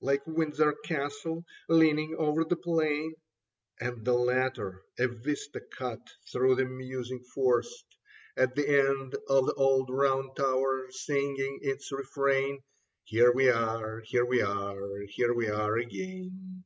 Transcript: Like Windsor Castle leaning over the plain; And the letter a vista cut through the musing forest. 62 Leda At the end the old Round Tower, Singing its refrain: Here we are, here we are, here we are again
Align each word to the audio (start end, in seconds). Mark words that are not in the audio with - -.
Like 0.00 0.24
Windsor 0.24 0.74
Castle 0.84 1.44
leaning 1.68 2.14
over 2.16 2.44
the 2.44 2.54
plain; 2.54 3.12
And 3.80 4.04
the 4.04 4.12
letter 4.12 4.84
a 5.00 5.08
vista 5.08 5.58
cut 5.60 5.98
through 6.30 6.54
the 6.54 6.64
musing 6.64 7.24
forest. 7.24 7.96
62 8.38 8.40
Leda 8.40 8.42
At 8.42 8.54
the 8.54 8.88
end 8.88 9.12
the 9.14 9.54
old 9.56 9.90
Round 9.90 10.36
Tower, 10.36 10.92
Singing 10.92 11.58
its 11.62 11.90
refrain: 11.90 12.62
Here 13.02 13.32
we 13.32 13.48
are, 13.50 13.98
here 14.06 14.24
we 14.24 14.40
are, 14.42 15.00
here 15.08 15.34
we 15.34 15.48
are 15.48 15.76
again 15.76 16.62